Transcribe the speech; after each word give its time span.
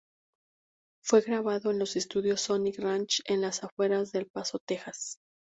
Fue 1.05 1.21
grabado 1.21 1.69
en 1.69 1.77
los 1.77 1.95
estudios 1.95 2.41
Sonic 2.41 2.79
Ranch 2.79 3.21
en 3.25 3.39
las 3.39 3.61
afueras 3.63 4.11
de 4.11 4.17
El 4.21 4.25
Paso, 4.33 4.57
Texas. 4.67 5.17